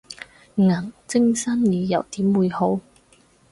[0.55, 2.79] 銀晶生意又點會好